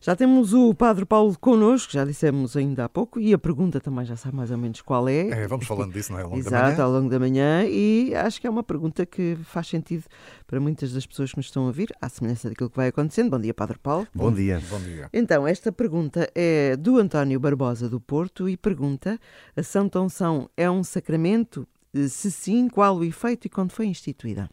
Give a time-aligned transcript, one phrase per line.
[0.00, 4.04] Já temos o Padre Paulo connosco, já dissemos ainda há pouco, e a pergunta também
[4.04, 5.28] já sabe mais ou menos qual é.
[5.28, 6.22] É, vamos falando disso, não é?
[6.22, 6.84] Ao longo Exato, da manhã.
[6.84, 10.04] ao longo da manhã, e acho que é uma pergunta que faz sentido
[10.46, 13.30] para muitas das pessoas que nos estão a ouvir, à semelhança daquilo que vai acontecendo.
[13.30, 14.06] Bom dia, Padre Paulo.
[14.14, 14.62] Bom dia.
[14.70, 15.08] Bom dia.
[15.12, 19.18] Então, esta pergunta é do António Barbosa do Porto e pergunta:
[19.56, 21.66] a Santa Unção é um sacramento?
[22.08, 24.48] Se sim, qual o efeito e quando foi instituída?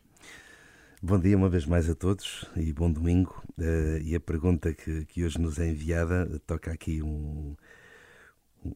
[1.08, 3.40] Bom dia uma vez mais a todos e bom domingo.
[3.60, 7.56] Uh, e a pergunta que, que hoje nos é enviada toca aqui um,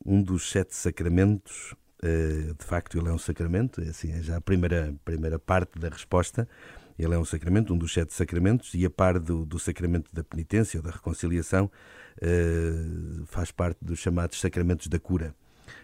[0.05, 1.73] um dos sete sacramentos.
[2.04, 5.80] Uh, de facto, ele é um sacramento, é assim, é já a primeira, primeira parte
[5.80, 6.48] da resposta.
[6.99, 10.23] Ele é um sacramento, um dos sete sacramentos, e a par do, do sacramento da
[10.23, 11.66] penitência ou da reconciliação,
[12.21, 15.34] uh, faz parte dos chamados sacramentos da cura.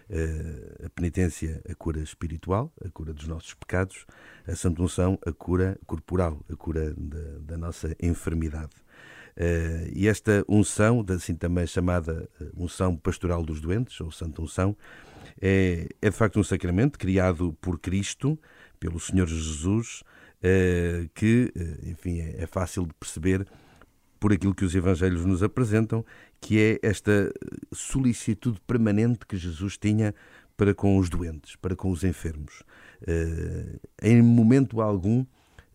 [0.08, 4.06] Uh, a penitência, a cura espiritual, a cura dos nossos pecados,
[4.46, 8.74] a Santa Unção, a cura corporal, a cura da, da nossa enfermidade.
[9.36, 14.76] Uh, e esta unção, assim também chamada unção pastoral dos doentes, ou Santa Unção,
[15.40, 18.38] é, é de facto um sacramento criado por Cristo,
[18.78, 20.02] pelo Senhor Jesus,
[21.14, 23.46] que, enfim, é, é fácil de perceber
[24.18, 26.04] por aquilo que os Evangelhos nos apresentam,
[26.40, 27.32] que é esta
[27.72, 30.14] solicitude permanente que Jesus tinha
[30.56, 32.62] para com os doentes, para com os enfermos.
[33.02, 35.24] Uh, em momento algum,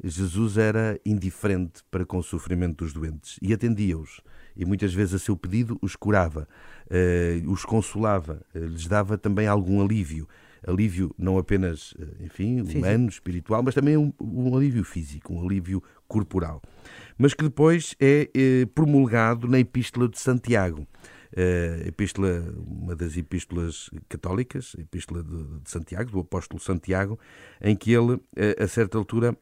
[0.04, 4.22] Jesus era indiferente para com o sofrimento dos doentes e atendia-os.
[4.56, 6.48] E muitas vezes a seu pedido os curava,
[6.88, 10.28] uh, os consolava, uh, lhes dava também algum alívio.
[10.66, 16.62] Alívio não apenas, enfim, humano, espiritual, mas também um, um alívio físico, um alívio corporal.
[17.18, 18.28] Mas que depois é
[18.76, 20.88] promulgado na Epístola de Santiago.
[21.36, 27.18] A epístola, uma das epístolas católicas, a Epístola de, de Santiago, do apóstolo Santiago,
[27.62, 28.20] em que ele,
[28.60, 29.38] a certa altura,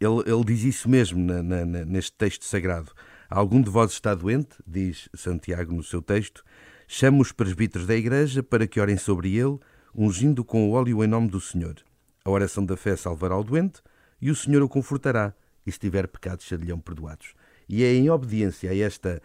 [0.00, 2.92] ele, ele diz isso mesmo na, na, neste texto sagrado.
[3.28, 6.42] Algum de vós está doente, diz Santiago no seu texto,
[6.88, 9.58] chama os presbíteros da igreja para que orem sobre ele,
[9.96, 11.76] ungindo com o óleo em nome do Senhor.
[12.24, 13.80] A oração da fé salvará o doente
[14.20, 15.34] e o Senhor o confortará,
[15.66, 17.34] e se tiver pecados serão perdoados.
[17.68, 19.22] E é em obediência a esta,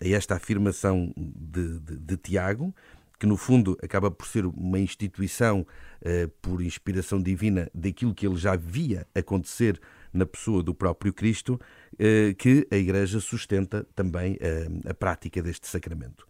[0.00, 2.74] a esta afirmação de, de, de Tiago,
[3.18, 8.34] que no fundo acaba por ser uma instituição uh, por inspiração divina daquilo que ele
[8.36, 9.80] já via acontecer
[10.12, 11.60] na pessoa do próprio Cristo,
[11.94, 14.36] uh, que a Igreja sustenta também
[14.84, 16.26] a prática deste sacramento.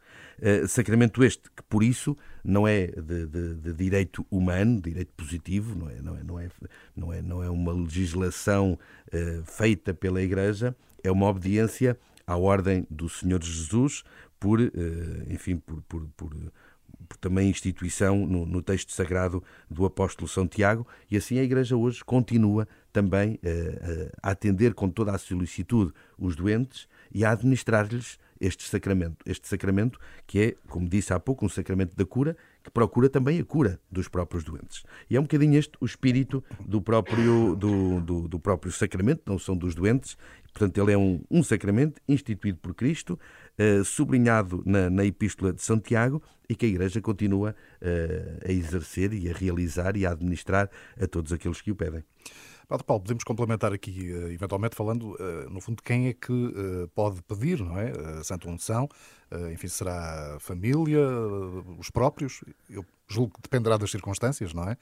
[0.69, 5.89] Sacramento este que, por isso, não é de, de, de, direito humano, direito positivo, não
[5.89, 6.49] é, não é, não é,
[6.97, 8.79] não é, não é uma legislação
[9.45, 14.03] feita pela Igreja, é uma obediência à ordem do Senhor Jesus
[14.39, 14.61] por,
[15.29, 16.33] enfim, por, por, por
[17.21, 22.05] também instituição no, no, texto sagrado do apóstolo São Tiago, e assim a Igreja hoje
[22.05, 28.65] continua também uh, a atender com toda a solicitude os doentes e a administrar-lhes este
[28.65, 29.17] sacramento.
[29.25, 33.41] Este sacramento que é, como disse há pouco, um sacramento da cura, que procura também
[33.41, 34.83] a cura dos próprios doentes.
[35.09, 39.39] E é um bocadinho este o espírito do próprio, do, do, do próprio sacramento, não
[39.39, 40.17] são dos doentes,
[40.53, 43.19] Portanto, ele é um, um sacramento instituído por Cristo,
[43.59, 49.15] uh, sublinhado na, na, Epístola de Santiago e que a Igreja continua uh, a exercer
[49.15, 50.69] e a realizar e a administrar
[51.01, 52.05] a todos aqueles que o pedem.
[52.73, 55.15] Padre Paulo, podemos complementar aqui, eh, eventualmente falando,
[55.51, 57.91] no fundo, quem é que pode pedir, não é?
[58.19, 58.89] A Santa Unção,
[59.53, 61.07] enfim, será a família,
[61.79, 62.43] os próprios?
[62.71, 64.79] Eu julgo que dependerá das circunstâncias, não é?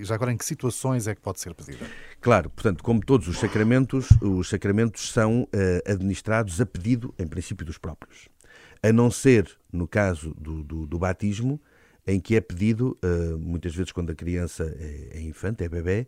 [0.00, 1.86] E já agora, em que situações é que pode ser pedida?
[2.20, 5.46] Claro, portanto, como todos os sacramentos, os sacramentos são
[5.86, 8.28] administrados a pedido, em princípio, dos próprios.
[8.82, 11.60] A não ser no caso do, do, do batismo,
[12.06, 16.06] em que é pedido, uh, muitas vezes quando a criança é, é infante, é bebê,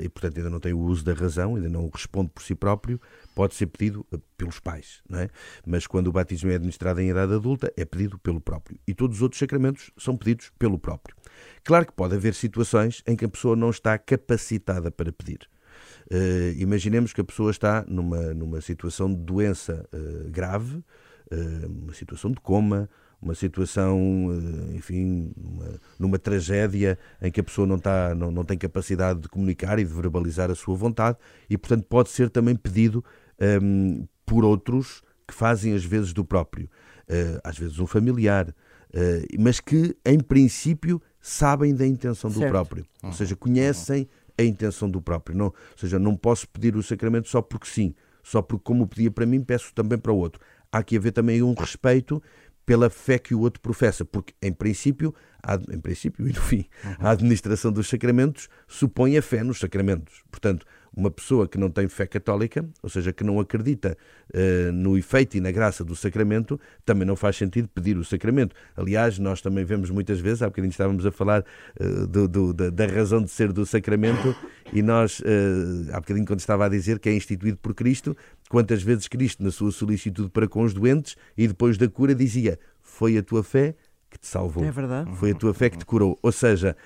[0.00, 3.00] e portanto ainda não tem o uso da razão, ainda não responde por si próprio,
[3.34, 5.28] pode ser pedido pelos pais, não é?
[5.66, 8.78] Mas quando o batismo é administrado em idade adulta, é pedido pelo próprio.
[8.86, 11.16] E todos os outros sacramentos são pedidos pelo próprio.
[11.64, 15.48] Claro que pode haver situações em que a pessoa não está capacitada para pedir.
[16.10, 20.84] Uh, imaginemos que a pessoa está numa, numa situação de doença uh, grave,
[21.66, 22.90] uma situação de coma,
[23.22, 24.28] uma situação,
[24.74, 29.28] enfim, uma, numa tragédia em que a pessoa não, está, não, não tem capacidade de
[29.28, 31.16] comunicar e de verbalizar a sua vontade
[31.48, 33.04] e, portanto, pode ser também pedido
[33.40, 36.68] um, ehm, por outros que fazem às vezes do próprio.
[37.44, 38.54] às vezes um familiar,
[39.38, 42.50] mas que, em princípio, sabem da intenção do certo.
[42.50, 43.14] próprio, ou uhum.
[43.14, 45.36] seja, conhecem a intenção do próprio.
[45.36, 49.10] Não, ou seja, não posso pedir o sacramento só porque sim, só porque, como pedia
[49.10, 50.40] para mim, peço também para o outro.
[50.70, 52.22] Há que haver também um respeito
[52.64, 55.14] pela fé que o outro professa, porque, em princípio,
[55.70, 56.64] em princípio e no fim,
[56.98, 60.22] a administração dos sacramentos supõe a fé nos sacramentos.
[60.30, 60.64] Portanto,
[60.94, 63.96] uma pessoa que não tem fé católica, ou seja, que não acredita
[64.34, 68.54] uh, no efeito e na graça do sacramento, também não faz sentido pedir o sacramento.
[68.76, 71.44] Aliás, nós também vemos muitas vezes, há bocadinho estávamos a falar
[71.80, 74.36] uh, do, do, da, da, razão de ser do sacramento,
[74.72, 75.24] e nós, uh,
[75.92, 78.16] há bocadinho quando estava a dizer que é instituído por Cristo,
[78.48, 82.58] quantas vezes Cristo, na sua solicitude para com os doentes, e depois da cura, dizia:
[82.80, 83.74] Foi a tua fé
[84.10, 84.64] que te salvou.
[84.64, 85.10] É verdade.
[85.16, 86.18] Foi a tua fé que te curou.
[86.22, 86.76] Ou seja,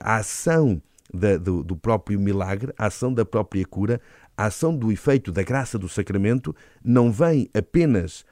[0.00, 0.82] a ação
[1.12, 4.00] da, do, do próprio milagre, a ação da própria cura,
[4.36, 8.24] a ação do efeito da graça do sacramento não vem apenas uh,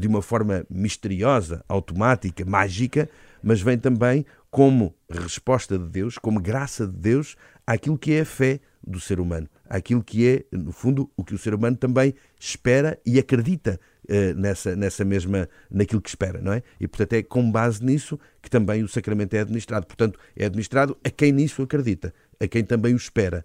[0.00, 3.08] de uma forma misteriosa, automática, mágica,
[3.42, 7.36] mas vem também como resposta de Deus, como graça de Deus
[7.66, 11.34] àquilo que é a fé do ser humano, àquilo que é, no fundo, o que
[11.34, 16.52] o ser humano também espera e acredita uh, nessa, nessa mesma, naquilo que espera, não
[16.52, 16.62] é?
[16.78, 19.86] E, portanto, é com base nisso que também o sacramento é administrado.
[19.86, 23.44] Portanto, é administrado a quem nisso acredita a quem também o espera,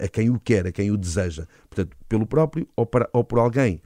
[0.00, 1.46] a quem o quer, a quem o deseja.
[1.68, 3.80] Portanto, pelo próprio ou, para, ou por alguém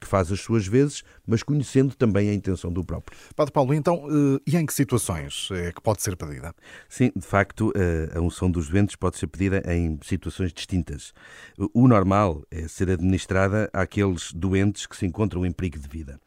[0.00, 3.16] que faz as suas vezes, mas conhecendo também a intenção do próprio.
[3.34, 4.06] Padre Paulo, então,
[4.46, 6.54] e em que situações é que pode ser pedida?
[6.88, 7.72] Sim, de facto,
[8.14, 11.12] a unção dos doentes pode ser pedida em situações distintas.
[11.72, 16.20] O normal é ser administrada àqueles doentes que se encontram em perigo de vida.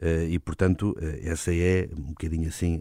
[0.00, 2.80] Eh, e, portanto, eh, essa é um bocadinho assim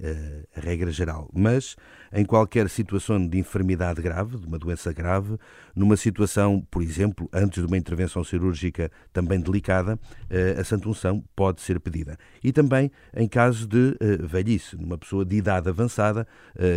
[0.56, 1.30] a regra geral.
[1.34, 1.76] Mas
[2.14, 5.38] em qualquer situação de enfermidade grave, de uma doença grave,
[5.76, 11.24] numa situação, por exemplo, antes de uma intervenção cirúrgica também delicada, eh, a Santa Unção
[11.36, 12.18] pode ser pedida.
[12.44, 16.28] E também em casos de velhice, numa pessoa de idade avançada,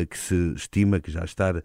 [0.09, 1.63] que se estima que já está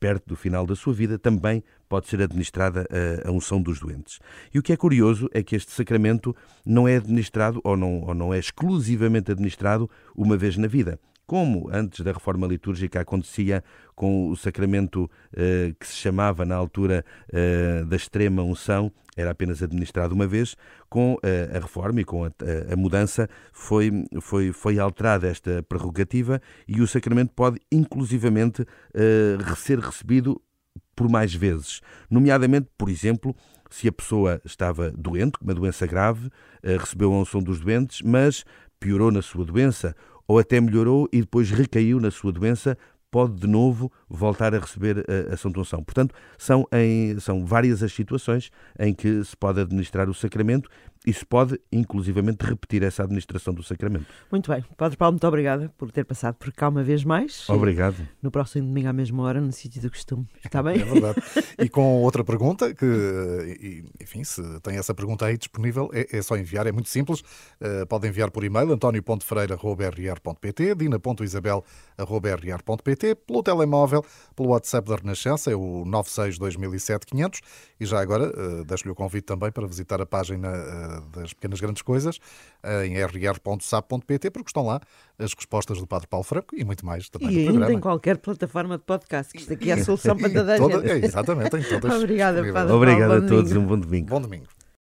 [0.00, 1.62] perto do final da sua vida, também
[1.92, 2.86] pode ser administrada
[3.22, 4.18] a, unção dos doentes.
[4.54, 6.34] E o que é curioso é que este sacramento
[6.64, 10.98] não é administrado ou não, ou não é exclusivamente administrado uma vez na vida
[11.32, 13.64] como antes da reforma litúrgica acontecia
[13.94, 17.02] com o sacramento eh, que se chamava na altura
[17.32, 20.56] eh, da extrema unção, era apenas administrado uma vez,
[20.88, 22.30] com eh, a reforma e com a,
[22.70, 29.78] a, mudança foi, foi, foi alterada esta prerrogativa e o sacramento pode inclusivamente eh, ser
[29.78, 30.38] recebido
[30.94, 31.80] por mais vezes,
[32.10, 33.34] nomeadamente, por exemplo,
[33.72, 36.30] se a pessoa estava doente, uma doença grave,
[36.62, 38.44] eh, recebeu a unção dos doentes, mas
[38.78, 39.96] piorou na sua doença,
[40.28, 42.76] ou até melhorou e depois recaiu na sua doença,
[43.10, 45.82] pode de novo voltar a receber a, a Santa Unção.
[45.82, 50.68] Portanto, são, em, são várias as situações em que se pode administrar o sacramento
[51.04, 54.06] e se pode, inclusivamente, repetir essa administração do sacramento.
[54.30, 54.64] Muito bem.
[54.76, 57.48] Padre Paulo, muito obrigada por ter passado por cá uma vez mais.
[57.48, 57.96] Obrigado.
[58.22, 60.28] No próximo domingo à mesma hora, no sítio do costume.
[60.44, 60.80] Está bem?
[60.80, 61.20] É verdade.
[61.58, 66.36] E com outra pergunta, que, enfim, se tem essa pergunta aí disponível, é, é só
[66.36, 67.18] enviar, é muito simples.
[67.20, 74.01] Uh, pode enviar por e-mail antonio.ferreira.rr.pt, dina.isabel.rr.pt, pelo telemóvel,
[74.34, 77.40] pelo WhatsApp da Renascença, é o 96 2007 500
[77.80, 81.60] e já agora uh, deixo-lhe o convite também para visitar a página uh, das pequenas
[81.60, 84.80] grandes coisas uh, em rr.sap.pt porque estão lá
[85.18, 87.72] as respostas do Padre Paulo Franco e muito mais também e ainda programa.
[87.72, 90.90] em qualquer plataforma de podcast, que isto aqui é a solução para toda a gente.
[90.90, 91.92] É, exatamente, em todas.
[91.96, 94.08] Obrigada, Padre Obrigado Paulo, a todos, um bom domingo.
[94.08, 94.61] Bom domingo.